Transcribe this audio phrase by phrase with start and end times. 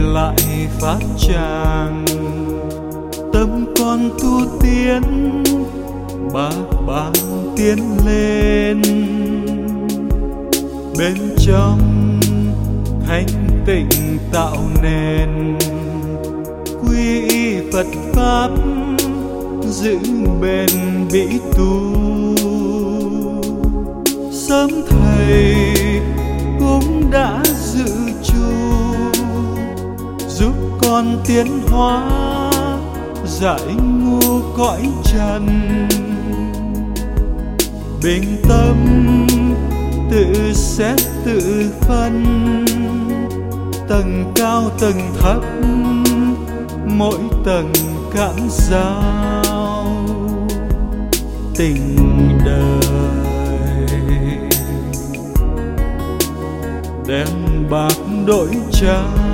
[0.00, 2.04] lại phát tràng
[3.32, 5.02] tâm con tu tiến,
[6.34, 6.56] bác
[6.86, 7.12] ban
[7.56, 8.82] tiến lên.
[10.98, 11.80] Bên trong
[13.06, 13.26] thanh
[13.66, 15.58] tịnh tạo nền,
[16.82, 18.50] quy y phật pháp
[19.62, 19.98] giữ
[20.40, 20.68] bền
[21.12, 21.26] bỉ
[21.56, 22.15] tu
[30.96, 32.02] non con tiến hóa
[33.24, 35.46] giải ngu cõi trần.
[38.02, 38.76] Bình tâm
[40.10, 42.24] tự xét tự phân,
[43.88, 45.42] tầng cao tầng thấp,
[46.86, 47.72] mỗi tầng
[48.14, 49.86] cảm giao.
[51.56, 51.98] Tình
[52.44, 53.86] đời
[57.06, 57.26] đen
[57.70, 59.25] bạc đổi trắng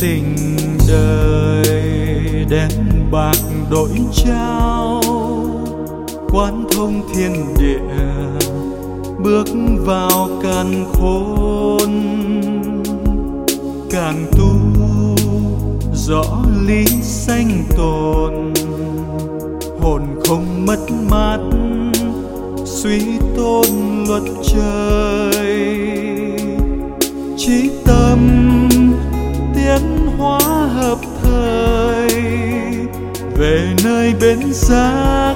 [0.00, 0.56] tình
[0.88, 1.64] đời
[2.50, 2.70] đen
[3.12, 3.36] bạc
[3.70, 5.02] đổi trao.
[6.30, 7.80] Quán thông thiên địa
[9.24, 9.46] bước
[9.86, 11.90] vào càn khôn.
[13.90, 14.50] Càng tu
[15.94, 16.24] rõ
[16.66, 18.52] lý sanh tồn.
[19.80, 21.38] Hồn không mất mát,
[22.64, 23.00] suy
[23.36, 23.66] tôn
[24.08, 25.68] luật trời.
[27.36, 28.18] Trí tâm
[34.20, 35.34] bên bến giác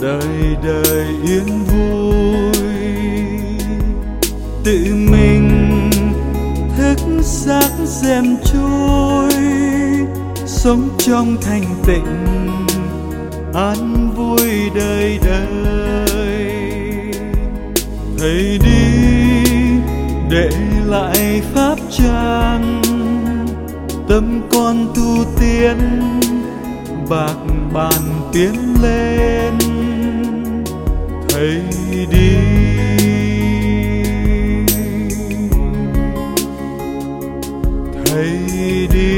[0.00, 2.64] đời đời yên vui.
[4.64, 5.90] Tự mình
[6.76, 9.30] thức giác dèm trôi,
[10.46, 12.26] sống trong thanh tịnh,
[13.54, 16.06] an vui đời đời.
[18.18, 19.10] Thầy đi
[20.30, 20.50] để
[20.86, 22.82] lại pháp trang,
[24.08, 25.76] tâm con tu tiến
[27.08, 27.36] bạc
[27.72, 29.58] bàn tiến lên
[31.28, 31.62] thầy
[32.10, 32.36] đi.
[38.06, 38.28] Thầy
[38.92, 39.15] đi.